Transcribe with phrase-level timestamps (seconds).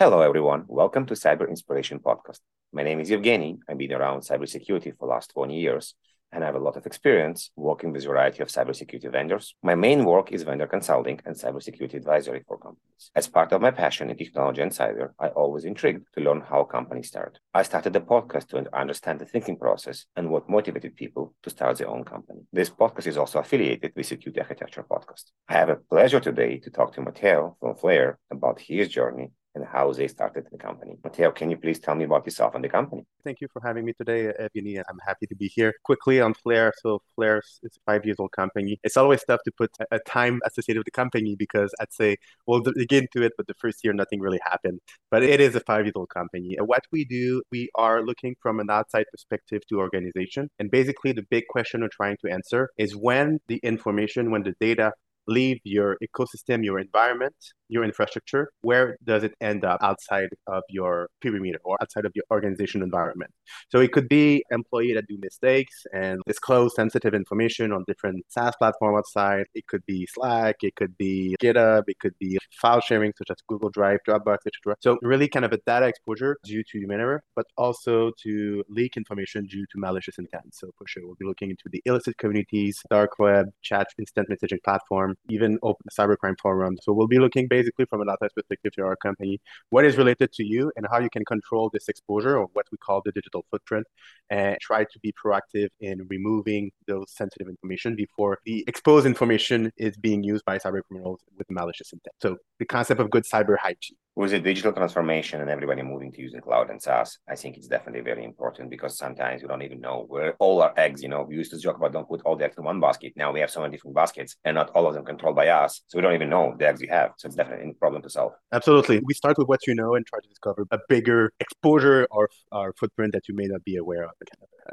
[0.00, 0.64] Hello, everyone.
[0.66, 2.40] Welcome to Cyber Inspiration Podcast.
[2.72, 3.58] My name is Evgeny.
[3.68, 5.94] I've been around cybersecurity for the last 20 years,
[6.32, 9.54] and I have a lot of experience working with a variety of cybersecurity vendors.
[9.62, 13.12] My main work is vendor consulting and cybersecurity advisory for companies.
[13.14, 16.64] As part of my passion in technology and cyber, I always intrigued to learn how
[16.64, 17.38] companies start.
[17.54, 21.78] I started the podcast to understand the thinking process and what motivated people to start
[21.78, 22.40] their own company.
[22.52, 25.30] This podcast is also affiliated with Security Architecture Podcast.
[25.48, 29.64] I have a pleasure today to talk to Mathieu from Flare about his journey and
[29.64, 30.96] how they started the company.
[31.04, 33.04] Mathieu, can you please tell me about yourself and the company?
[33.22, 34.82] Thank you for having me today, Evgeny.
[34.88, 35.72] I'm happy to be here.
[35.84, 36.72] Quickly on Flare.
[36.82, 38.78] So Flare is a five years old company.
[38.82, 42.60] It's always tough to put a time associated with the company because I'd say we'll
[42.60, 44.80] get into it, but the first year nothing really happened.
[45.10, 46.56] But it is a five year old company.
[46.58, 50.50] And what we do, we are looking from an outside perspective to organization.
[50.58, 54.54] And basically the big question we're trying to answer is when the information, when the
[54.60, 54.92] data
[55.26, 57.34] leave your ecosystem, your environment,
[57.68, 62.24] your infrastructure, where does it end up outside of your perimeter or outside of your
[62.30, 63.30] organization environment?
[63.70, 68.54] So it could be employee that do mistakes and disclose sensitive information on different SaaS
[68.56, 69.46] platform outside.
[69.54, 73.36] It could be Slack, it could be GitHub, it could be file sharing such as
[73.48, 74.76] Google Drive, Dropbox, etc.
[74.80, 78.96] So really kind of a data exposure due to human error, but also to leak
[78.96, 80.54] information due to malicious intent.
[80.54, 84.62] So for sure, we'll be looking into the illicit communities, dark web, chat, instant messaging
[84.62, 86.76] platform, even open cybercrime forum.
[86.82, 89.40] So we'll be looking basically from an outside perspective to our company,
[89.70, 92.78] what is related to you and how you can control this exposure or what we
[92.78, 93.86] call the digital footprint
[94.30, 99.96] and try to be proactive in removing those sensitive information before the exposed information is
[99.96, 102.14] being used by cyber criminals with malicious intent.
[102.20, 106.20] So the concept of good cyber hygiene with the digital transformation and everybody moving to
[106.20, 109.80] using cloud and SaaS, I think it's definitely very important because sometimes we don't even
[109.80, 112.36] know where all our eggs, you know, we used to joke about don't put all
[112.36, 113.12] the eggs in one basket.
[113.16, 115.82] Now we have so many different baskets and not all of them controlled by us.
[115.88, 117.12] So we don't even know the eggs we have.
[117.16, 118.32] So it's definitely a problem to solve.
[118.52, 119.00] Absolutely.
[119.04, 122.72] We start with what you know and try to discover a bigger exposure or our
[122.78, 124.10] footprint that you may not be aware of.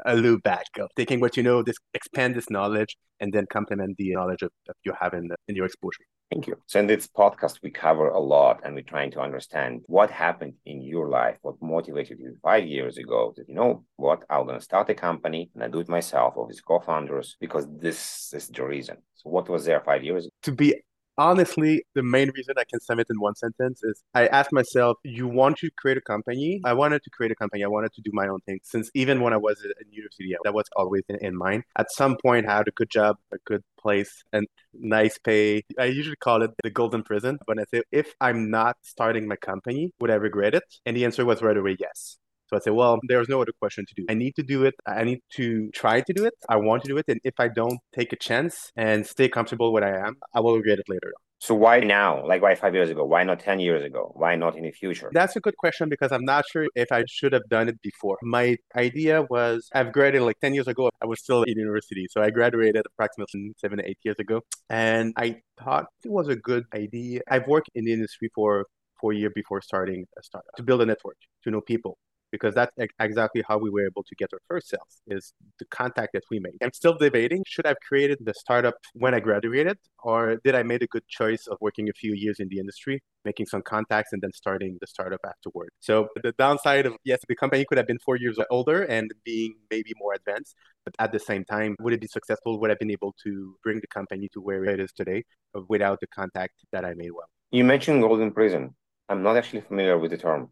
[0.06, 3.96] A loop back of taking what you know, this expand this knowledge and then complement
[3.98, 6.04] the knowledge of, that you have in, the, in your exposure.
[6.32, 6.56] Thank you.
[6.66, 10.54] So in this podcast, we cover a lot and we're trying to understand what happened
[10.64, 14.58] in your life, what motivated you five years ago that, you know what, I'm going
[14.58, 18.48] to start a company and I do it myself or with co-founders because this is
[18.48, 18.96] the reason.
[19.14, 20.32] So what was there five years ago?
[20.44, 20.82] To be
[21.22, 24.96] honestly, the main reason I can sum it in one sentence is I asked myself,
[25.04, 26.60] you want to create a company?
[26.64, 27.64] I wanted to create a company.
[27.64, 30.54] I wanted to do my own thing since even when I was in university, that
[30.54, 31.64] was always in, in mind.
[31.76, 35.62] At some point, I had a good job, a good place, and nice pay.
[35.78, 37.38] I usually call it the golden prison.
[37.46, 40.64] But I say, if I'm not starting my company, would I regret it?
[40.86, 42.18] And the answer was right away, yes.
[42.52, 44.04] So I say, well, there's no other question to do.
[44.10, 44.74] I need to do it.
[44.86, 46.34] I need to try to do it.
[46.50, 47.06] I want to do it.
[47.08, 50.56] And if I don't take a chance and stay comfortable where I am, I will
[50.56, 51.14] regret it later.
[51.38, 52.26] So why now?
[52.26, 53.06] Like why five years ago?
[53.06, 54.12] Why not 10 years ago?
[54.14, 55.10] Why not in the future?
[55.14, 58.18] That's a good question because I'm not sure if I should have done it before.
[58.22, 60.90] My idea was I've graduated like 10 years ago.
[61.02, 62.06] I was still in university.
[62.10, 64.42] So I graduated approximately seven to eight years ago.
[64.68, 67.22] And I thought it was a good idea.
[67.28, 68.66] I've worked in the industry for
[69.00, 71.98] four years before starting a startup to build a network, to know people,
[72.32, 76.14] because that's exactly how we were able to get our first sales is the contact
[76.14, 76.56] that we made.
[76.62, 80.62] I'm still debating, should I have created the startup when I graduated or did I
[80.62, 84.12] make a good choice of working a few years in the industry, making some contacts
[84.12, 85.70] and then starting the startup afterward.
[85.80, 89.54] So the downside of, yes, the company could have been four years older and being
[89.70, 92.58] maybe more advanced, but at the same time, would it be successful?
[92.58, 95.60] Would I have been able to bring the company to where it is today uh,
[95.68, 97.28] without the contact that I made well?
[97.50, 98.74] You mentioned Golden Prison.
[99.08, 100.50] I'm not actually familiar with the term.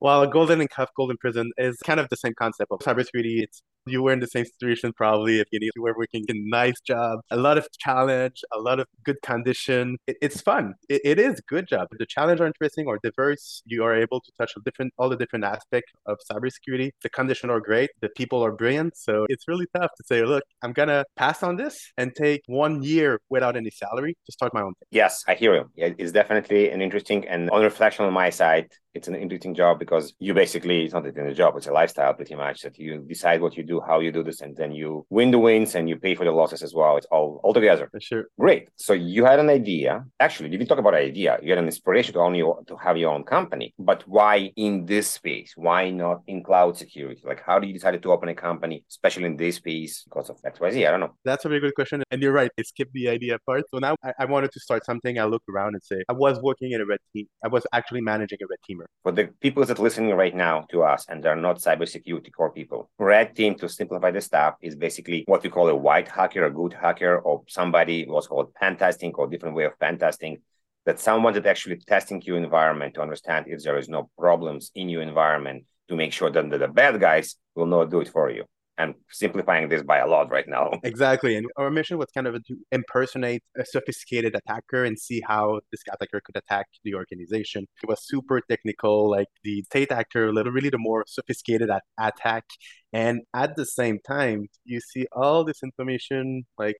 [0.00, 3.42] A golden and cuff, golden prison is kind of the same concept of cybersecurity.
[3.42, 6.80] It's you were in the same situation probably if you, you were working a nice
[6.80, 9.96] job, a lot of challenge, a lot of good condition.
[10.06, 10.74] It, it's fun.
[10.88, 11.88] It, it is good job.
[11.98, 13.62] The challenge are interesting or diverse.
[13.66, 16.90] You are able to touch different all the different aspects of cybersecurity.
[17.02, 17.90] The condition are great.
[18.00, 18.96] The people are brilliant.
[18.96, 22.82] So it's really tough to say, look, I'm gonna pass on this and take one
[22.82, 24.88] year without any salary to start my own thing.
[24.90, 25.70] Yes, I hear you.
[25.76, 30.14] It's definitely an interesting and on reflection on my side, it's an interesting job because
[30.18, 33.56] you basically it's not a job, it's a lifestyle pretty much that you decide what
[33.56, 36.14] you do how you do this, and then you win the wins and you pay
[36.14, 36.96] for the losses as well.
[36.96, 37.90] It's all all together.
[38.00, 38.24] Sure.
[38.38, 38.68] Great.
[38.76, 40.04] So you had an idea.
[40.20, 41.38] Actually, did we talk about idea?
[41.42, 45.08] You had an inspiration to only to have your own company, but why in this
[45.10, 45.52] space?
[45.56, 47.22] Why not in cloud security?
[47.24, 50.38] Like, how do you decide to open a company, especially in this space, because of
[50.44, 50.86] X, Y, Z?
[50.86, 51.14] I don't know.
[51.24, 52.50] That's a very good question, and you're right.
[52.58, 53.64] I skipped the idea part.
[53.70, 55.18] So now I, I wanted to start something.
[55.18, 57.26] I looked around and say I was working in a red team.
[57.44, 58.86] I was actually managing a red teamer.
[59.02, 62.52] For the people that are listening right now to us and they're not cybersecurity core
[62.52, 66.44] people, red team to simplify the stuff is basically what we call a white hacker,
[66.44, 70.38] a good hacker, or somebody what's called pen testing or different way of pen testing
[70.86, 74.88] that someone that actually testing your environment to understand if there is no problems in
[74.88, 78.44] your environment to make sure that the bad guys will not do it for you
[78.78, 80.70] and simplifying this by a lot right now.
[80.84, 81.36] Exactly.
[81.36, 85.82] And our mission was kind of to impersonate a sophisticated attacker and see how this
[85.92, 87.66] attacker could attack the organization.
[87.82, 92.44] It was super technical, like the state actor, really the more sophisticated at- attack.
[92.92, 96.78] And at the same time, you see all this information like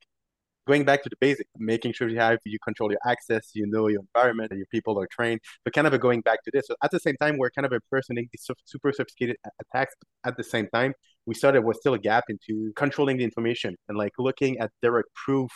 [0.69, 3.89] going back to the basic, making sure you have you control your access, you know
[3.89, 5.41] your environment, your people are trained.
[5.65, 6.67] But kind of going back to this.
[6.69, 9.95] So at the same time, we're kind of impersonating these super sophisticated attacks.
[10.25, 10.93] At the same time,
[11.27, 14.71] we saw there was still a gap into controlling the information and like looking at
[14.83, 15.51] direct proof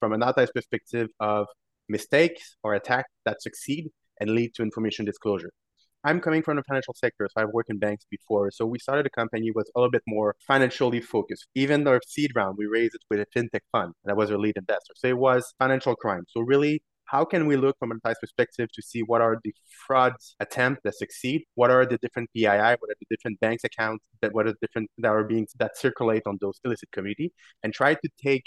[0.00, 0.22] from an
[0.54, 1.46] perspective of
[1.88, 5.50] mistakes or attacks that succeed and lead to information disclosure.
[6.04, 8.50] I'm coming from the financial sector, so I've worked in banks before.
[8.50, 11.46] So we started a company was a little bit more financially focused.
[11.54, 13.94] Even our seed round, we raised it with a fintech fund.
[14.04, 14.94] That was our lead investor.
[14.96, 16.24] So it was financial crime.
[16.28, 19.54] So really, how can we look from a monetized perspective to see what are the
[19.86, 21.44] frauds attempts that succeed?
[21.54, 22.46] What are the different PII?
[22.46, 26.22] What are the different banks accounts that what are different that are being that circulate
[26.26, 27.32] on those illicit community
[27.62, 28.44] and try to take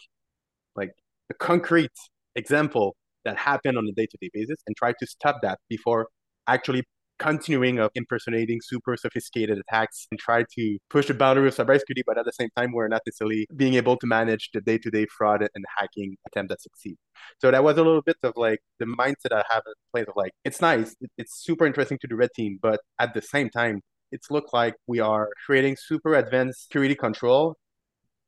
[0.75, 0.91] like
[1.29, 1.91] a concrete
[2.35, 6.07] example that happened on a day-to-day basis and try to stop that before
[6.47, 6.83] actually
[7.17, 12.17] continuing of impersonating super sophisticated attacks and try to push the boundary of cybersecurity, but
[12.17, 15.65] at the same time, we're not necessarily being able to manage the day-to-day fraud and
[15.77, 16.97] hacking attempt that succeed.
[17.39, 20.15] So that was a little bit of like the mindset I have in place of
[20.15, 23.81] like, it's nice, it's super interesting to the red team, but at the same time,
[24.11, 27.55] it's look like we are creating super advanced security control,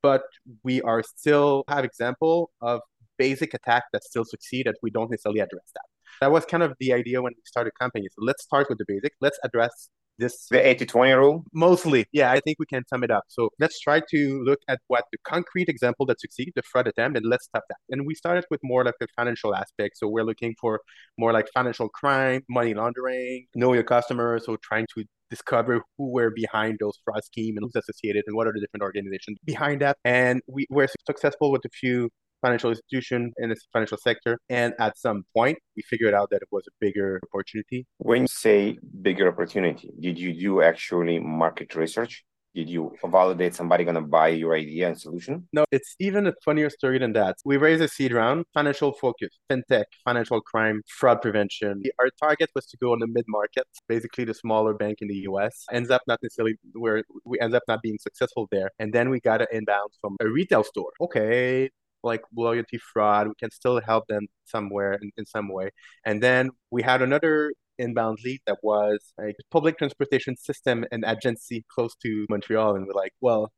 [0.02, 0.24] but
[0.64, 2.82] we are still have example of
[3.18, 5.86] basic attack that still succeed that we don't necessarily address that.
[6.22, 8.08] That was kind of the idea when we started company.
[8.12, 9.14] So let's start with the basic.
[9.22, 9.90] Let's address
[10.20, 11.44] this the 80 20 rule?
[11.54, 12.06] Mostly.
[12.12, 13.24] Yeah i think we can sum it up.
[13.28, 17.18] So let's try to look at what the concrete example that succeed the fraud attempt
[17.18, 17.78] and let's stop that.
[17.90, 19.98] And we started with more like the financial aspect.
[19.98, 20.82] So we're looking for
[21.18, 26.30] more like financial crime money laundering know your customers so trying to discover who were
[26.30, 29.98] behind those fraud scheme and who's associated and what are the different organizations behind that.
[30.06, 32.10] And we were successful with a few
[32.42, 34.40] financial institution in the financial sector.
[34.50, 37.86] And at some point, we figured out that it was a bigger opportunity.
[37.98, 42.24] When you say bigger opportunity, did you do actually market research?
[42.58, 45.48] Did you validate somebody going to buy your idea and solution?
[45.54, 47.36] No, it's even a funnier story than that.
[47.46, 51.84] We raised a seed round, financial focus, fintech, financial crime, fraud prevention.
[52.00, 55.28] Our target was to go on the mid market, basically the smaller bank in the
[55.30, 55.66] US.
[55.72, 58.72] Ends up not necessarily where we ends up not being successful there.
[58.80, 60.94] And then we got an inbound from a retail store.
[61.00, 61.70] Okay,
[62.04, 63.28] like loyalty fraud.
[63.28, 65.72] We can still help them somewhere in, in some way.
[66.06, 71.66] And then we had another inbound lead that was a public transportation system and agency
[71.70, 72.76] close to Montreal.
[72.76, 73.52] And we're like, well,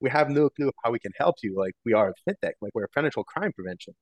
[0.00, 1.54] we have no clue how we can help you.
[1.56, 3.94] Like we are a fintech, like we're a financial crime prevention.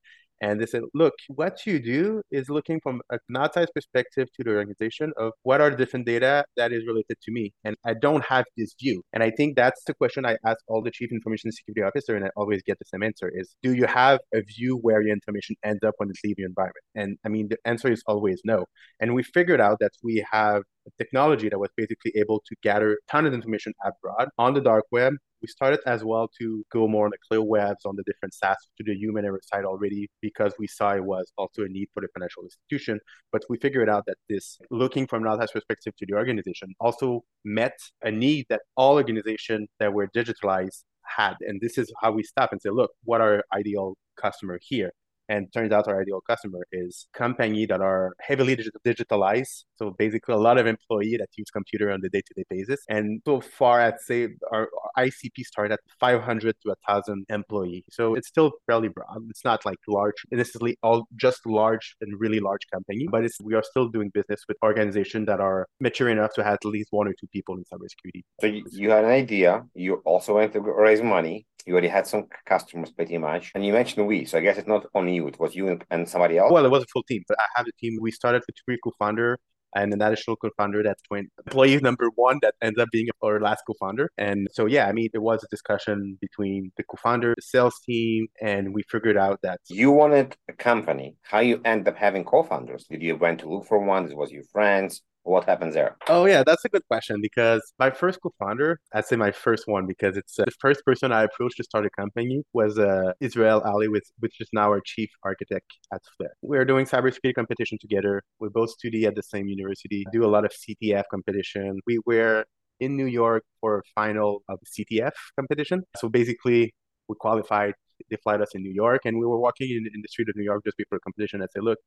[0.43, 4.51] And they said, look, what you do is looking from an outside perspective to the
[4.51, 7.53] organization of what are the different data that is related to me.
[7.63, 9.01] And I don't have this view.
[9.13, 12.25] And I think that's the question I ask all the chief information security officer, and
[12.25, 15.55] I always get the same answer is, do you have a view where your information
[15.63, 16.83] ends up when it leaves your environment?
[16.93, 18.65] And I mean, the answer is always no.
[18.99, 22.91] And we figured out that we have a technology that was basically able to gather
[22.91, 25.13] a ton of information abroad on the dark web
[25.43, 28.55] we started as well to go more on the clear webs on the different SaaS
[28.77, 32.01] to the human error side already because we saw it was also a need for
[32.01, 32.99] the financial institution.
[33.31, 37.77] But we figured out that this looking from an perspective to the organization also met
[38.01, 41.35] a need that all organizations that were digitalized had.
[41.41, 44.93] And this is how we stop and say, look, what are ideal customer here?
[45.33, 49.63] And turns out our ideal customer is company that are heavily digitalized.
[49.79, 52.81] So basically a lot of employee that use computer on the day-to-day basis.
[52.87, 54.19] And so far I'd say
[54.51, 57.83] our, ICP started at 500 to 1,000 employee.
[57.89, 59.07] So it's still fairly broad.
[59.31, 63.55] It's not like large, necessarily all just large and really large company, but it's, we
[63.55, 67.07] are still doing business with organizations that are mature enough to have at least one
[67.07, 68.21] or two people in cybersecurity.
[68.39, 68.47] So
[68.79, 69.65] you had an idea.
[69.73, 73.73] You also went to raise money you already had some customers pretty much and you
[73.73, 76.51] mentioned we so i guess it's not only you it was you and somebody else
[76.51, 78.77] well it was a full team but i have a team we started with three
[78.83, 79.37] co-founder
[79.75, 83.63] and an additional co-founder that's when employee number one that ends up being our last
[83.65, 84.11] co-founder.
[84.17, 88.27] And so yeah, I mean, it was a discussion between the co-founder, the sales team,
[88.41, 91.15] and we figured out that you wanted a company.
[91.23, 92.85] How you end up having co-founders?
[92.89, 94.05] Did you went to look for one?
[94.05, 95.01] This was your friends?
[95.23, 95.95] What happens there?
[96.09, 99.87] Oh yeah, that's a good question because my first co-founder, I'd say my first one
[99.87, 103.61] because it's uh, the first person I approached to start a company was uh, Israel
[103.61, 106.33] Hallé, with which is now our chief architect at Flare.
[106.41, 108.21] We're doing cybersecurity competition together.
[108.41, 111.79] We both study at the same university, do a lot of CTF competition.
[111.87, 112.43] We were
[112.81, 115.83] in New York for a final of CTF competition.
[115.97, 116.73] So basically,
[117.07, 117.75] we qualified.
[118.09, 120.35] They flight us in New York, and we were walking in, in the street of
[120.35, 121.41] New York just before the competition.
[121.41, 121.79] I said, "Look,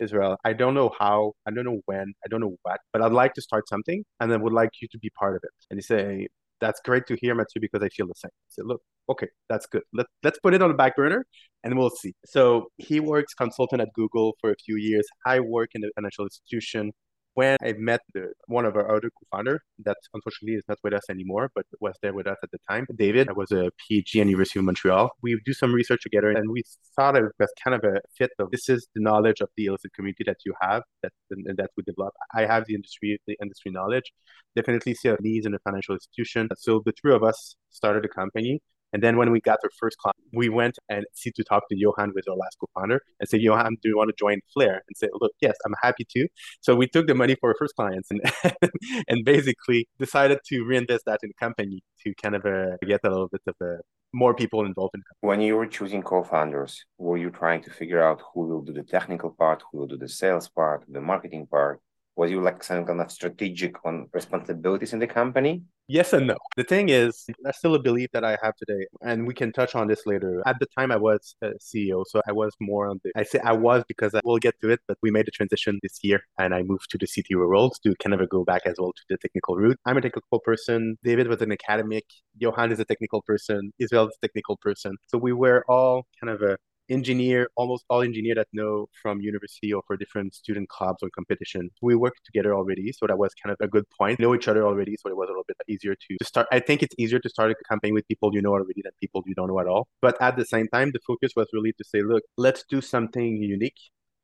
[0.00, 0.36] Israel.
[0.44, 3.34] I don't know how, I don't know when, I don't know what, but I'd like
[3.34, 5.50] to start something and then would like you to be part of it.
[5.70, 6.28] And he say,
[6.60, 8.30] that's great to hear, Mathieu, because I feel the same.
[8.32, 9.82] I said, look, okay, that's good.
[9.92, 11.24] Let, let's put it on the back burner
[11.64, 12.14] and we'll see.
[12.26, 15.06] So he works consultant at Google for a few years.
[15.26, 16.92] I work in a financial institution
[17.34, 21.08] when I met the, one of our other co-founder that unfortunately is not with us
[21.08, 24.26] anymore, but was there with us at the time, David, I was a PhD at
[24.26, 25.10] University of Montreal.
[25.22, 26.62] We do some research together and we
[26.96, 29.92] thought it was kind of a fit of this is the knowledge of the illicit
[29.94, 32.14] community that you have that and that we develop.
[32.34, 34.12] I have the industry, the industry knowledge,
[34.56, 36.48] definitely see a needs in a financial institution.
[36.56, 38.60] So the three of us started a company
[38.92, 41.76] and then when we got our first client, we went and see to talk to
[41.76, 44.82] Johan with our last co-founder and say, Johan, do you want to join Flare?
[44.88, 46.28] And say, look, yes, I'm happy to.
[46.60, 48.20] So we took the money for our first clients and
[49.08, 53.10] and basically decided to reinvest that in the company to kind of uh, get a
[53.10, 53.78] little bit of uh,
[54.12, 55.02] more people involved in.
[55.20, 58.82] When you were choosing co-founders, were you trying to figure out who will do the
[58.82, 61.80] technical part, who will do the sales part, the marketing part?
[62.18, 65.62] Was you like some kind of strategic on responsibilities in the company?
[65.86, 66.36] Yes and no.
[66.56, 69.76] The thing is, that's still a belief that I have today, and we can touch
[69.76, 70.42] on this later.
[70.44, 73.12] At the time, I was uh, a CEO, so I was more on the.
[73.14, 75.78] I say I was because I, we'll get to it, but we made a transition
[75.80, 78.74] this year, and I moved to the CTO role to kind of go back as
[78.80, 79.78] well to the technical route.
[79.86, 80.98] I'm a technical person.
[81.04, 82.04] David was an academic.
[82.36, 83.72] Johan is a technical person.
[83.78, 84.96] Israel is a technical person.
[85.06, 89.72] So we were all kind of a engineer, almost all engineer that know from university
[89.72, 91.70] or for different student clubs or competition.
[91.82, 94.20] We worked together already, so that was kind of a good point.
[94.20, 96.46] Know each other already, so it was a little bit easier to, to start.
[96.52, 99.22] I think it's easier to start a campaign with people you know already than people
[99.26, 99.88] you don't know at all.
[100.00, 103.42] But at the same time, the focus was really to say, look, let's do something
[103.42, 103.78] unique.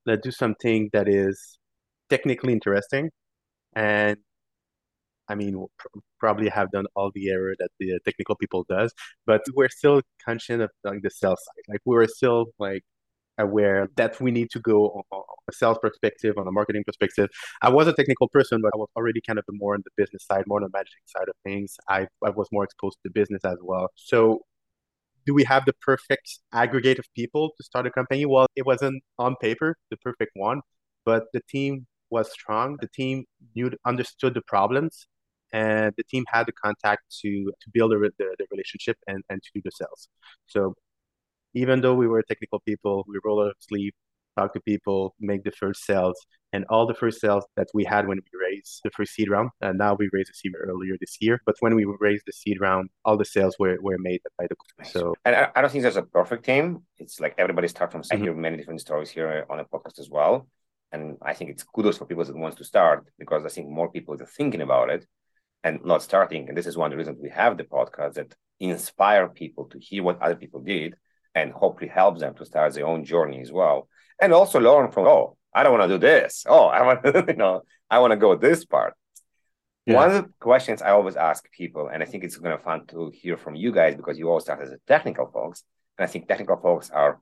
[0.06, 1.58] Let's do something that is
[2.10, 3.10] technically interesting
[3.74, 4.16] and
[5.28, 5.88] I mean, pr-
[6.20, 8.92] probably have done all the error that the technical people does,
[9.26, 11.64] but we're still conscious of like the sales side.
[11.68, 12.84] Like we were still like
[13.38, 17.28] aware that we need to go on a sales perspective, on a marketing perspective.
[17.62, 20.24] I was a technical person, but I was already kind of more on the business
[20.26, 21.76] side, more on the managing side of things.
[21.88, 23.90] I, I was more exposed to business as well.
[23.96, 24.42] So
[25.26, 28.26] do we have the perfect aggregate of people to start a company?
[28.26, 30.60] Well, it wasn't on paper the perfect one,
[31.04, 32.76] but the team was strong.
[32.80, 35.06] The team knew understood the problems
[35.52, 39.42] and the team had the contact to to build the, the, the relationship and, and
[39.42, 40.08] to do the sales.
[40.46, 40.74] So
[41.54, 43.92] even though we were technical people, we roll up sleeve,
[44.36, 46.18] talk to people, make the first sales,
[46.52, 49.50] and all the first sales that we had when we raised the first seed round.
[49.60, 52.60] And now we raised a seed earlier this year, but when we raised the seed
[52.60, 54.92] round, all the sales were, were made by the company.
[54.92, 56.82] So, and I, I don't think there's a perfect team.
[56.98, 58.02] It's like everybody starts from.
[58.10, 58.24] I mm-hmm.
[58.24, 60.48] hear many different stories here on the podcast as well,
[60.92, 63.90] and I think it's kudos for people that wants to start because I think more
[63.90, 65.06] people are thinking about it
[65.64, 66.48] and not starting.
[66.48, 69.78] And this is one of the reasons we have the podcast that inspire people to
[69.78, 70.94] hear what other people did
[71.34, 73.88] and hopefully help them to start their own journey as well.
[74.20, 76.44] And also learn from, oh, I don't want to do this.
[76.46, 78.94] Oh, I want to, you know, I want to go this part.
[79.86, 79.94] Yeah.
[79.96, 82.62] One of the questions I always ask people, and I think it's going to be
[82.62, 85.64] fun to hear from you guys because you all start as a technical folks,
[85.98, 87.20] and I think technical folks are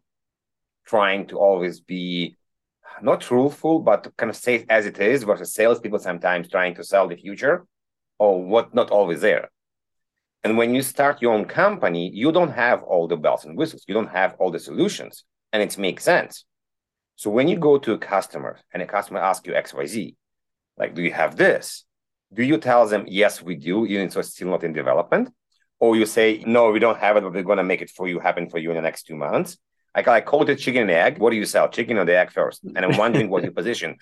[0.86, 2.36] trying to always be
[3.00, 7.08] not truthful, but kind of say as it is versus salespeople sometimes trying to sell
[7.08, 7.66] the future
[8.22, 9.50] or what not always there.
[10.44, 13.84] And when you start your own company, you don't have all the bells and whistles.
[13.88, 16.44] You don't have all the solutions, and it makes sense.
[17.16, 20.14] So when you go to a customer and a customer asks you XYZ,
[20.78, 21.84] like, do you have this?
[22.32, 25.30] Do you tell them, yes, we do, even though it's still not in development?
[25.80, 28.06] Or you say, no, we don't have it, but we're going to make it for
[28.06, 29.58] you, happen for you in the next two months?
[29.96, 31.18] Like I call it chicken and egg.
[31.18, 31.68] What do you sell?
[31.68, 32.62] Chicken or the egg first?
[32.64, 33.96] And I'm wondering what your position.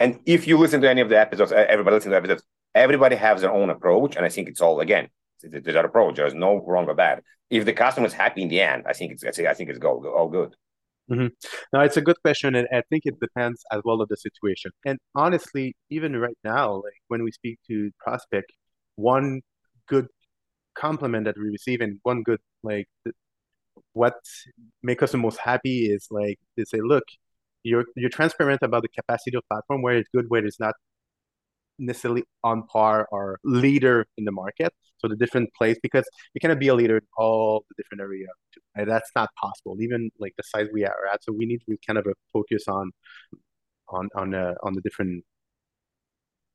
[0.00, 2.42] And if you listen to any of the episodes, everybody listen to episodes,
[2.76, 5.08] everybody has their own approach and i think it's all again
[5.42, 7.22] there's that approach there's no wrong or bad.
[7.50, 10.28] If the customer is happy in the end i think it's i think it's all
[10.28, 10.54] good.
[11.10, 11.28] Mm-hmm.
[11.72, 14.70] now it's a good question and i think it depends as well on the situation.
[14.84, 18.52] And honestly even right now like when we speak to prospect
[18.96, 19.42] one
[19.88, 20.08] good
[20.74, 22.88] compliment that we receive and one good like
[23.92, 24.16] what
[24.82, 27.04] make us the most happy is like they say look
[27.62, 30.74] you're you're transparent about the capacity of platform where it's good where it's not
[31.78, 34.72] necessarily on par or leader in the market.
[34.98, 36.04] So the different place because
[36.34, 38.28] you cannot be a leader in all the different area.
[38.74, 41.22] And that's not possible, even like the size we are at.
[41.24, 42.92] So we need to kind of focus on
[43.88, 45.24] on on uh, on the different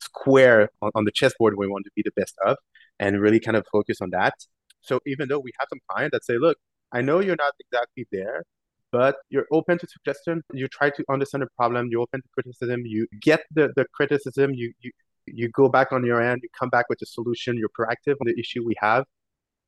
[0.01, 2.58] square on, on the chessboard we want to be the best of,
[3.00, 4.34] and really kind of focus on that.
[4.82, 6.58] So even though we have some clients that say, look,
[6.92, 8.44] I know you're not exactly there,
[8.92, 10.42] but you're open to suggestion.
[10.54, 11.88] You try to understand the problem.
[11.90, 12.82] You're open to criticism.
[12.86, 14.54] You get the, the criticism.
[14.54, 14.92] You, you
[15.25, 18.25] you go back on your end, you come back with a solution, you're proactive on
[18.25, 19.06] the issue we have.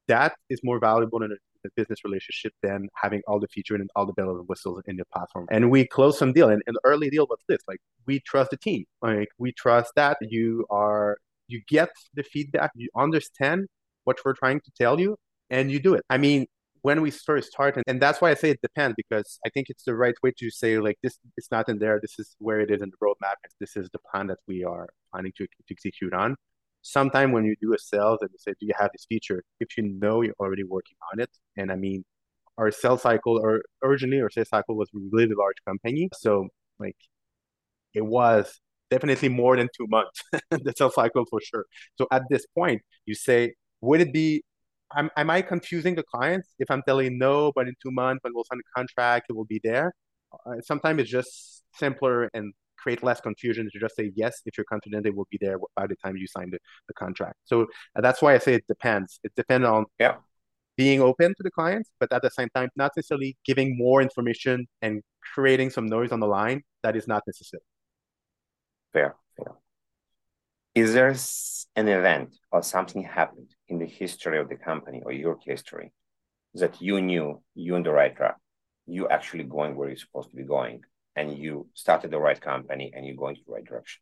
[0.07, 3.89] That is more valuable in a the business relationship than having all the features and
[3.95, 5.47] all the bells and whistles in the platform.
[5.49, 6.49] And we close some deal.
[6.49, 8.85] And, and the early deal was this: like we trust the team.
[9.01, 11.17] Like we trust that you are
[11.47, 13.67] you get the feedback, you understand
[14.03, 15.17] what we're trying to tell you,
[15.49, 16.03] and you do it.
[16.09, 16.47] I mean,
[16.83, 19.67] when we first start, and, and that's why I say it depends because I think
[19.69, 21.17] it's the right way to say like this.
[21.37, 21.99] It's not in there.
[22.01, 23.35] This is where it is in the roadmap.
[23.59, 26.35] This is the plan that we are planning to, to execute on
[26.83, 29.43] sometime when you do a sales and you say, do you have this feature?
[29.59, 32.03] If you know you're already working on it, and I mean,
[32.57, 36.49] our sales cycle or originally our sales cycle was really large company, so
[36.79, 36.97] like
[37.95, 38.59] it was
[38.91, 40.21] definitely more than two months
[40.51, 41.65] the sales cycle for sure.
[41.97, 44.43] So at this point, you say, would it be?
[44.95, 48.33] Am, am I confusing the clients if I'm telling no, but in two months when
[48.33, 49.93] we'll sign a contract, it will be there?
[50.45, 54.65] Uh, sometimes it's just simpler and create less confusion to just say yes if you're
[54.65, 57.37] confident it will be there by the time you sign the, the contract.
[57.45, 59.19] So uh, that's why I say it depends.
[59.23, 60.15] It depends on yeah.
[60.75, 64.67] being open to the clients, but at the same time, not necessarily giving more information
[64.81, 65.01] and
[65.33, 67.63] creating some noise on the line that is not necessary.
[68.91, 69.53] Fair, fair.
[70.75, 71.15] Is there
[71.75, 75.91] an event or something happened in the history of the company or your history
[76.61, 78.37] that you knew you on the right track,
[78.85, 80.81] you actually going where you're supposed to be going,
[81.15, 84.01] and you started the right company and you're going to the right direction?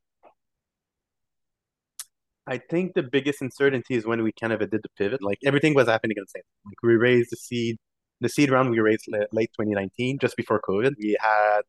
[2.47, 5.21] I think the biggest uncertainty is when we kind of did the pivot.
[5.21, 6.71] Like everything was happening at the same time.
[6.71, 7.77] Like we raised the seed,
[8.19, 10.93] the seed round we raised late 2019, just before COVID.
[10.97, 11.61] We had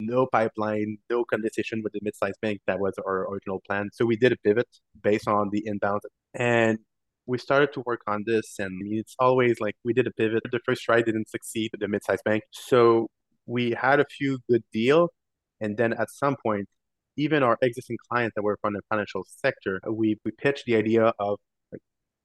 [0.00, 2.60] no pipeline, no conversation with the mid-sized bank.
[2.66, 3.90] That was our original plan.
[3.92, 4.68] So we did a pivot
[5.02, 6.02] based on the inbound,
[6.34, 6.78] and
[7.28, 8.56] we started to work on this.
[8.58, 10.42] And it's always like we did a pivot.
[10.50, 13.08] The first try didn't succeed the mid-sized bank, so
[13.46, 15.08] we had a few good deal
[15.60, 16.68] and then at some point,
[17.16, 21.12] even our existing clients that were from the financial sector, we we pitched the idea
[21.18, 21.38] of
[21.72, 21.80] like,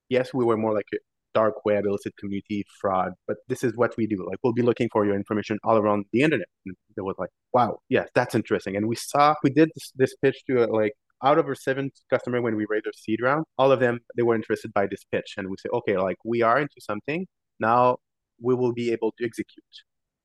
[0.10, 0.98] yes, we were more like a
[1.34, 4.26] dark web, illicit community, fraud, but this is what we do.
[4.28, 6.48] Like we'll be looking for your information all around the internet.
[6.66, 8.76] And it was like, wow, yes, that's interesting.
[8.76, 11.92] And we saw we did this, this pitch to a, like out of our seven
[12.10, 15.04] customer when we raised our seed round, all of them they were interested by this
[15.12, 17.28] pitch, and we say, okay, like we are into something
[17.60, 17.98] now.
[18.42, 19.76] We will be able to execute,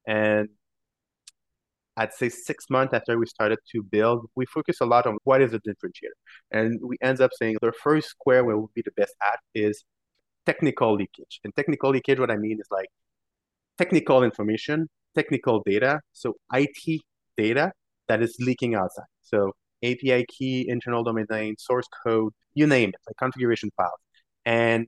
[0.07, 0.49] and
[1.99, 5.42] I'd say six months after we started to build, we focus a lot on what
[5.42, 6.18] is a differentiator.
[6.53, 9.85] And we ends up saying the first square where we'll be the best at is
[10.46, 11.40] technical leakage.
[11.42, 12.88] And technical leakage, what I mean is like
[13.79, 17.03] technical information, technical data, so IT
[17.37, 17.73] data
[18.07, 19.11] that is leaking outside.
[19.23, 24.01] So API key, internal domain name, source code, you name it, like configuration files.
[24.45, 24.87] And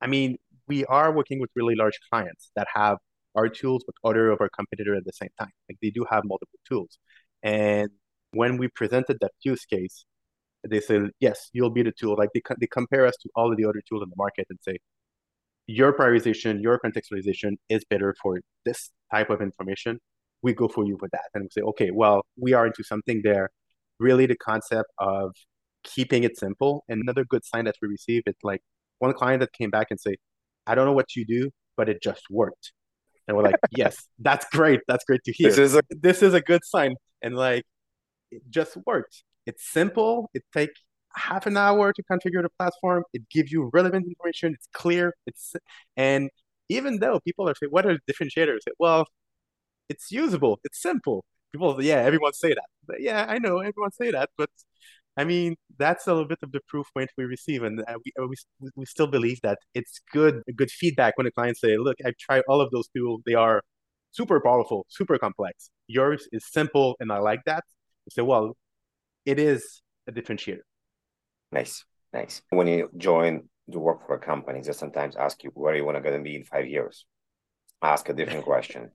[0.00, 0.36] I mean,
[0.66, 2.98] we are working with really large clients that have
[3.34, 5.50] our tools with other of our competitor at the same time.
[5.68, 6.98] Like they do have multiple tools.
[7.42, 7.90] And
[8.32, 10.04] when we presented that use case,
[10.68, 12.16] they said, yes, you'll be the tool.
[12.18, 14.58] Like they, they compare us to all of the other tools in the market and
[14.62, 14.78] say,
[15.66, 20.00] your prioritization, your contextualization is better for this type of information.
[20.42, 21.26] We go for you with that.
[21.34, 23.50] And we say, okay, well, we are into something there.
[23.98, 25.32] Really the concept of
[25.84, 26.84] keeping it simple.
[26.88, 28.62] And another good sign that we receive is like
[28.98, 30.16] one client that came back and say,
[30.66, 32.72] I don't know what you do, but it just worked.
[33.26, 34.80] And we're like, yes, that's great.
[34.88, 35.50] That's great to hear.
[35.50, 36.96] This is a this is a good sign.
[37.22, 37.64] And like
[38.30, 39.22] it just worked.
[39.46, 40.30] It's simple.
[40.34, 40.80] It takes
[41.14, 43.04] half an hour to configure the platform.
[43.12, 44.54] It gives you relevant information.
[44.54, 45.14] It's clear.
[45.26, 45.54] It's
[45.96, 46.30] and
[46.68, 48.60] even though people are saying, what are differentiators?
[48.78, 49.06] Well,
[49.90, 50.60] it's usable.
[50.64, 51.24] It's simple.
[51.52, 52.68] People, yeah, everyone say that.
[52.86, 54.50] But yeah, I know everyone say that, but
[55.16, 58.12] I mean, that's a little bit of the proof point we receive, and uh, we,
[58.18, 58.36] uh, we
[58.76, 62.42] we still believe that it's good good feedback when the clients say, "Look, I've tried
[62.48, 63.62] all of those tools; they are
[64.12, 65.70] super powerful, super complex.
[65.88, 67.64] Yours is simple, and I like that."
[68.06, 68.56] We say, "Well,
[69.26, 70.64] it is a differentiator."
[71.52, 72.42] Nice, nice.
[72.50, 75.96] When you join to work for a company, they sometimes ask you where you want
[75.96, 77.04] to go and be in five years.
[77.82, 78.90] Ask a different question,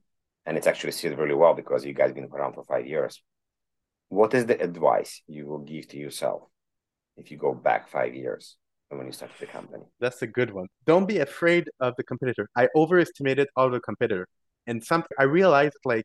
[0.46, 3.20] and it's actually suited really well because you guys been around for five years
[4.08, 6.42] what is the advice you will give to yourself
[7.16, 8.56] if you go back five years
[8.88, 9.82] when you started the company?
[9.98, 10.68] That's a good one.
[10.84, 12.48] Don't be afraid of the competitor.
[12.56, 14.28] I overestimated all the competitor,
[14.66, 16.04] and something I realized like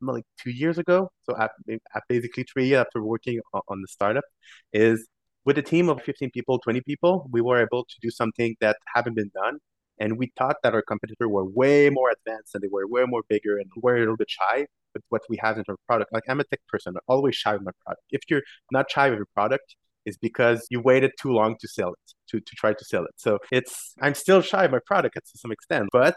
[0.00, 1.10] like two years ago.
[1.24, 4.24] So at, at basically three years after working on the startup,
[4.72, 5.08] is
[5.44, 8.76] with a team of 15 people, 20 people, we were able to do something that
[8.94, 9.58] haven't been done.
[9.98, 13.22] And we thought that our competitor were way more advanced and they were way more
[13.28, 16.12] bigger and were a little bit shy with what we have in our product.
[16.12, 18.04] Like I'm a tech person, I'm always shy with my product.
[18.10, 21.90] If you're not shy with your product, it's because you waited too long to sell
[21.90, 23.12] it, to, to try to sell it.
[23.16, 26.16] So it's I'm still shy of my product to some extent, but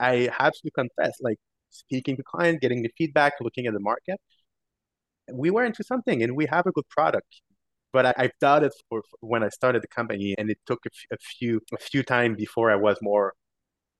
[0.00, 1.38] I have to confess, like
[1.70, 4.18] speaking to client, getting the feedback, looking at the market,
[5.32, 7.40] we were into something and we have a good product.
[7.92, 11.18] But I, done it for, when I started the company, and it took a, f-
[11.18, 13.34] a few a few time before I was more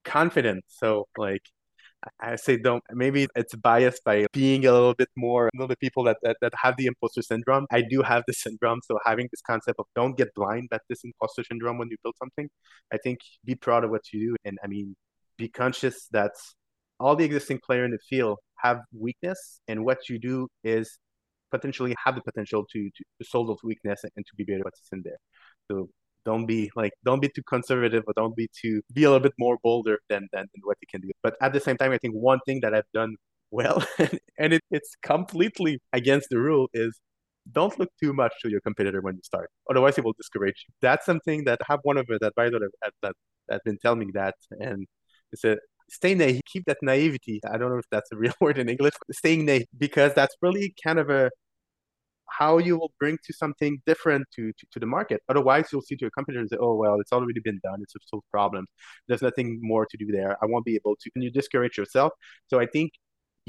[0.05, 0.65] confident.
[0.69, 1.43] So like
[2.21, 5.77] I say don't maybe it's biased by being a little bit more you know the
[5.77, 7.67] people that, that that have the imposter syndrome.
[7.71, 11.01] I do have the syndrome, so having this concept of don't get blind at this
[11.05, 12.49] imposter syndrome when you build something.
[12.93, 14.97] I think be proud of what you do and I mean
[15.37, 16.33] be conscious that
[16.99, 20.99] all the existing player in the field have weakness and what you do is
[21.51, 24.81] potentially have the potential to, to, to solve those weakness and to be better what's
[24.93, 25.19] in there.
[25.71, 25.89] So
[26.25, 29.33] don't be like don't be too conservative or don't be too be a little bit
[29.39, 31.11] more bolder than than, what you can do.
[31.23, 33.17] But at the same time i think one thing that i've done
[33.51, 33.83] well
[34.39, 37.01] and it, it's completely against the rule is
[37.53, 39.51] don't look too much to your competitor when you start.
[39.71, 40.75] Otherwise it will discourage you.
[40.83, 43.15] That's something that I have one of the advisors that that
[43.49, 44.87] that been telling me that and
[45.33, 45.57] it's a
[45.91, 48.95] stay naive keep that naivety i don't know if that's a real word in english
[49.13, 51.31] staying naive because that's really kind of a
[52.31, 55.21] how you will bring to something different to, to, to the market.
[55.29, 57.81] Otherwise, you'll see to your competitor and say, oh, well, it's already been done.
[57.83, 58.67] It's a solved problem.
[59.09, 60.37] There's nothing more to do there.
[60.43, 61.11] I won't be able to.
[61.15, 62.13] And you discourage yourself.
[62.49, 62.93] So I think,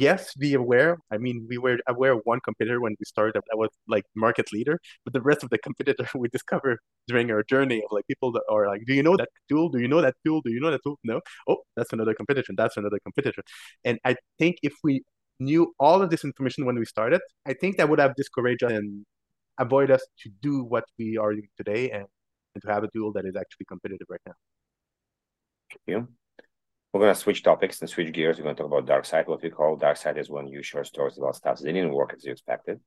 [0.02, 0.98] yes, be aware.
[1.12, 4.48] I mean, we were aware of one competitor when we started that was like market
[4.52, 8.32] leader, but the rest of the competitor we discovered during our journey of like people
[8.34, 9.70] that are like, do you know that tool?
[9.70, 10.42] Do you know that tool?
[10.42, 10.98] Do you know that tool?
[11.04, 11.22] No.
[11.48, 12.56] Oh, that's another competition.
[12.58, 13.44] That's another competitor.
[13.86, 15.04] And I think if we
[15.40, 18.72] knew all of this information when we started, I think that would have discouraged us
[18.72, 19.06] and
[19.60, 22.06] avoid us to do what we are doing today and,
[22.56, 24.34] and to have a tool that is actually competitive right now.
[25.88, 26.08] You.
[27.02, 28.38] We're going to switch topics and switch gears.
[28.38, 29.28] We're going to talk about dark side.
[29.28, 32.14] What we call dark side is when you share stories about stuff that didn't work
[32.16, 32.80] as you expected.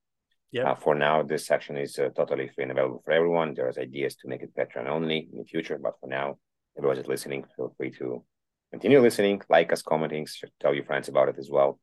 [0.52, 0.70] Yeah.
[0.70, 3.54] Uh, for now, this section is uh, totally free and available for everyone.
[3.54, 6.38] There's ideas to make it Patreon only in the future, but for now,
[6.78, 7.44] everyone is listening.
[7.56, 8.22] Feel free to
[8.70, 10.28] continue listening, like us, commenting,
[10.60, 11.80] tell your friends about it as well.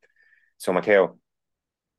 [0.58, 1.17] So, Mathieu,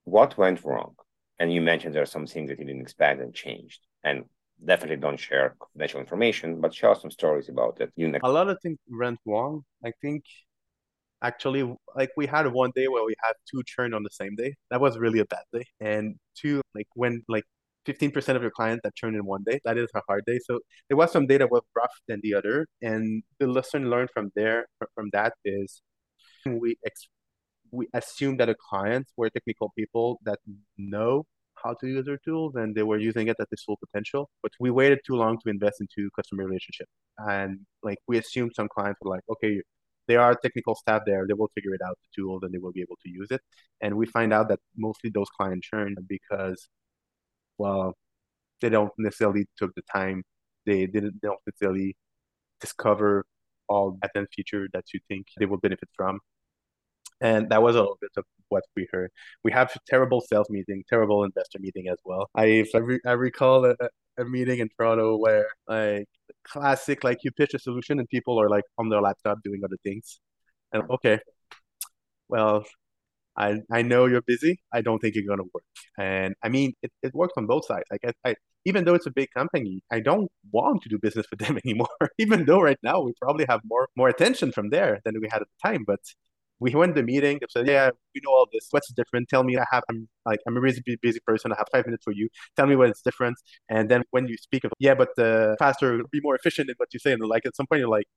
[0.05, 0.95] what went wrong?
[1.39, 3.81] And you mentioned there are some things that you didn't expect and changed.
[4.03, 4.25] And
[4.65, 7.91] definitely don't share confidential information, but share some stories about it.
[7.97, 9.65] You a lot of things went wrong.
[9.85, 10.25] I think
[11.23, 11.63] actually,
[11.97, 14.55] like we had one day where we had two churn on the same day.
[14.71, 15.65] That was really a bad day.
[15.81, 17.45] And two, like when like
[17.87, 20.39] 15% of your clients that churn in one day, that is a hard day.
[20.45, 22.67] So there was some data was rough than the other.
[22.81, 25.83] And the lesson learned from there, from that is
[26.47, 27.09] we ex-
[27.71, 30.39] we assume that the clients were technical people that
[30.77, 31.25] know
[31.65, 34.31] how to use their tools and they were using it at its full potential.
[34.43, 36.89] But we waited too long to invest into customer relationship.
[37.19, 39.63] And like we assumed some clients were like, okay,
[40.09, 42.73] there are technical staff there, they will figure it out the tools and they will
[42.73, 43.41] be able to use it.
[43.81, 46.69] And we find out that mostly those clients churn because
[47.59, 47.95] well,
[48.61, 50.25] they don't necessarily took the time,
[50.67, 51.97] they didn't they don't necessarily
[52.61, 53.25] discover
[53.69, 56.21] all advanced feature that you think they will benefit from
[57.21, 59.11] and that was a little bit of what we heard.
[59.45, 62.25] We have terrible sales meeting, terrible investor meeting as well.
[62.35, 63.75] I I, re- I recall a,
[64.19, 66.09] a meeting in Toronto where like
[66.45, 69.79] classic like you pitch a solution and people are like on their laptop doing other
[69.85, 70.21] things,
[70.73, 71.19] and okay,
[72.29, 72.65] well,
[73.37, 74.61] I I know you're busy.
[74.73, 75.65] I don't think you're gonna work.
[75.99, 77.85] And I mean, it, it works on both sides.
[77.91, 78.35] Like I, I
[78.65, 81.89] even though it's a big company, I don't want to do business with them anymore.
[82.19, 85.43] even though right now we probably have more more attention from there than we had
[85.43, 86.01] at the time, but
[86.63, 87.39] we went to the meeting.
[87.41, 88.69] They said, "Yeah, we know all this.
[88.71, 89.29] What's different?
[89.29, 89.59] Tell me.
[89.59, 89.85] I have.
[89.91, 91.53] I'm like I'm a really busy person.
[91.53, 92.29] I have five minutes for you.
[92.57, 93.37] Tell me what is different."
[93.69, 96.89] And then when you speak of, yeah, but uh, faster, be more efficient in what
[96.95, 98.09] you say, and like at some point you're like,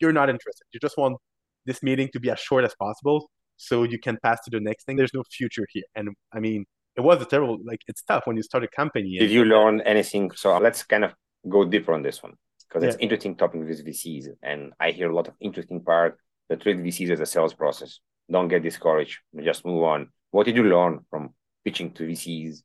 [0.00, 0.64] you're not interested.
[0.72, 1.18] You just want
[1.66, 4.84] this meeting to be as short as possible so you can pass to the next
[4.84, 4.96] thing.
[4.96, 5.88] There's no future here.
[5.94, 6.64] And I mean,
[6.96, 7.58] it was a terrible.
[7.64, 9.18] Like it's tough when you start a company.
[9.18, 10.30] Did you learn anything?
[10.42, 11.12] So let's kind of
[11.48, 12.34] go deeper on this one
[12.66, 16.18] because it's interesting topic with VCs, and I hear a lot of interesting part
[16.50, 18.00] that treat VCs as a sales process.
[18.30, 19.18] Don't get discouraged.
[19.42, 20.10] Just move on.
[20.32, 21.30] What did you learn from
[21.64, 22.62] pitching to VCs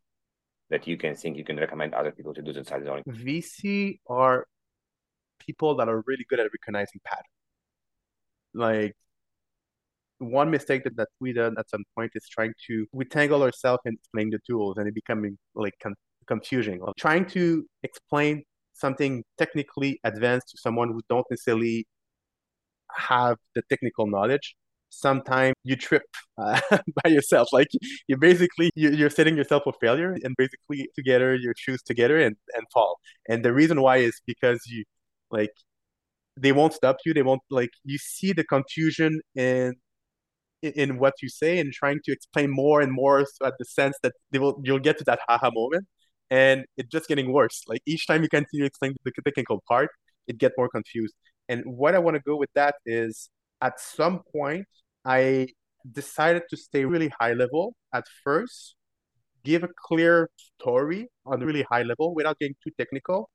[0.70, 3.04] that you can think you can recommend other people to do the zoning?
[3.08, 4.48] VC are
[5.40, 7.28] people that are really good at recognizing patterns.
[8.56, 8.94] Like
[10.18, 13.82] one mistake that, that we done at some point is trying to we tangle ourselves
[13.86, 15.96] in explaining the tools and it becoming like con-
[16.26, 16.82] confusing.
[16.98, 18.44] Trying to explain
[18.74, 21.86] something technically advanced to someone who don't necessarily
[22.92, 24.56] have the technical knowledge
[25.00, 26.04] sometimes you trip
[26.38, 26.60] uh,
[27.04, 27.50] by yourself.
[27.52, 27.68] Like
[28.08, 32.66] you basically you're setting yourself for failure and basically together your shoes together and, and
[32.74, 32.98] fall.
[33.30, 34.84] And the reason why is because you
[35.32, 35.52] like
[36.38, 37.14] they won't stop you.
[37.14, 39.74] They won't like you see the confusion in
[40.62, 43.98] in what you say and trying to explain more and more so at the sense
[44.04, 45.86] that they will you'll get to that haha moment.
[46.32, 47.64] And it's just getting worse.
[47.68, 49.90] Like each time you continue explaining the technical part
[50.28, 51.14] it get more confused
[51.50, 53.30] and what I want to go with that is
[53.62, 54.66] at some point,
[55.04, 55.48] I
[55.92, 58.76] decided to stay really high level at first
[59.46, 63.30] give a clear story on really high level without getting too technical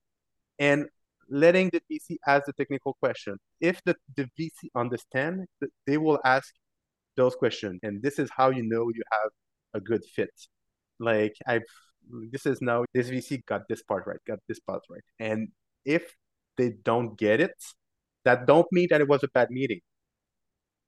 [0.58, 0.86] and
[1.30, 3.36] letting the VC ask the technical question.
[3.60, 5.46] If the, the VC understand,
[5.86, 6.52] they will ask
[7.16, 7.78] those questions.
[7.82, 9.30] And this is how you know you have
[9.74, 10.34] a good fit.
[10.98, 11.62] Like I've
[12.32, 15.02] this is now this VC got this part right, got this part right.
[15.20, 15.48] And
[15.84, 16.02] if
[16.56, 17.54] they don't get it,
[18.24, 19.80] that don't mean that it was a bad meeting.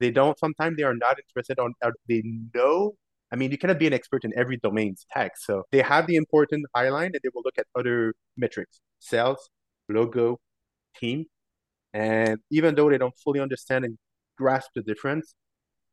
[0.00, 2.22] They don't sometimes they are not interested on uh, they
[2.54, 2.94] know
[3.32, 5.38] I mean, you cannot be an expert in every domain's tech.
[5.38, 9.48] So they have the important highline and they will look at other metrics, sales,
[9.88, 10.38] logo,
[10.98, 11.24] team.
[11.94, 13.96] And even though they don't fully understand and
[14.36, 15.34] grasp the difference,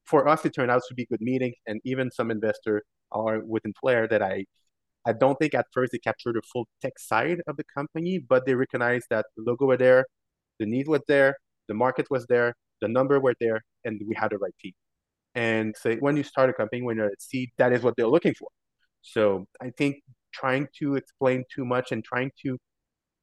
[0.05, 1.53] for us, it turned out to be good meeting.
[1.65, 4.45] And even some investor are within Flare that I,
[5.05, 8.45] I don't think at first they captured the full tech side of the company, but
[8.45, 10.05] they recognize that the logo were there,
[10.59, 11.35] the need was there,
[11.67, 14.73] the market was there, the number were there, and we had the right team
[15.35, 18.07] and say when you start a company when you're at seed that is what they're
[18.07, 18.47] looking for
[19.01, 20.01] so i think
[20.33, 22.57] trying to explain too much and trying to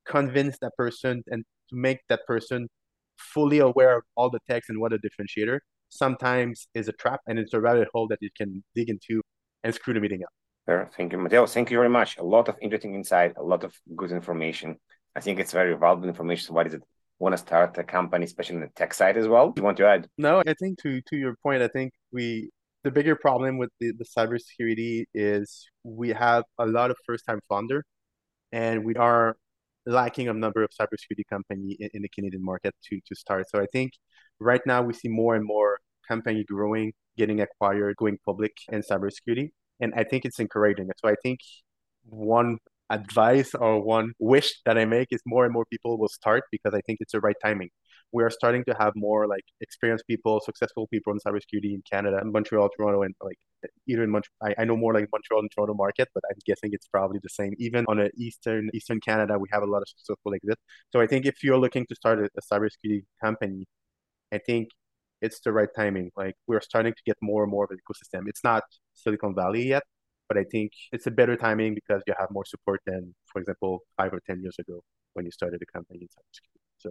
[0.06, 2.68] convince that person and to make that person
[3.18, 7.38] fully aware of all the text and what a differentiator sometimes is a trap and
[7.38, 9.20] it's a rabbit hole that you can dig into
[9.64, 10.28] and screw the meeting up.
[10.68, 10.90] Sure.
[10.96, 11.46] Thank you, Mathieu.
[11.46, 12.18] Thank you very much.
[12.18, 14.76] A lot of interesting insight, a lot of good information.
[15.14, 16.54] I think it's very valuable information.
[16.54, 16.82] What is it
[17.18, 19.52] want to start a company, especially in the tech side as well?
[19.52, 20.08] Do you want to add?
[20.18, 22.50] No, I think to to your point, I think we
[22.84, 27.40] the bigger problem with the, the cybersecurity is we have a lot of first time
[27.48, 27.84] founder
[28.52, 29.36] and we are
[29.86, 33.46] lacking a number of cybersecurity company in, in, the Canadian market to to start.
[33.50, 33.92] So I think
[34.40, 39.50] right now we see more and more company growing, getting acquired, going public in cybersecurity.
[39.80, 40.88] And I think it's encouraging.
[40.98, 41.40] So I think
[42.04, 42.58] one
[42.90, 46.74] advice or one wish that I make is more and more people will start because
[46.74, 47.70] I think it's the right timing.
[48.12, 52.20] We are starting to have more like experienced people, successful people in cybersecurity in Canada,
[52.24, 53.38] Montreal, Toronto, and like
[53.86, 54.36] even in Montreal.
[54.42, 57.28] I, I know more like Montreal and Toronto market, but I'm guessing it's probably the
[57.28, 57.54] same.
[57.58, 60.58] Even on a eastern Eastern Canada, we have a lot of successful exit.
[60.92, 63.66] So I think if you're looking to start a, a cybersecurity company,
[64.32, 64.68] I think
[65.22, 66.10] it's the right timing.
[66.16, 68.28] Like we're starting to get more and more of an ecosystem.
[68.28, 69.82] It's not Silicon Valley yet,
[70.28, 73.80] but I think it's a better timing because you have more support than, for example,
[73.96, 74.80] five or 10 years ago
[75.14, 76.60] when you started a company in cybersecurity.
[76.78, 76.90] So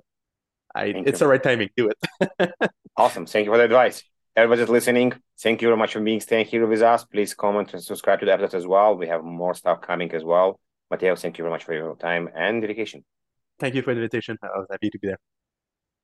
[0.74, 1.26] I, it's you.
[1.26, 1.70] the right timing.
[1.78, 2.52] Do it.
[2.98, 3.26] awesome.
[3.26, 4.04] Thank you for the advice.
[4.36, 7.06] Everybody listening, thank you very much for being staying here with us.
[7.06, 8.98] Please comment and subscribe to the episode as well.
[8.98, 10.60] We have more stuff coming as well.
[10.92, 13.06] Mathieu, thank you very much for your time and dedication.
[13.60, 14.38] Thank you for the invitation.
[14.44, 15.20] I was happy to be there.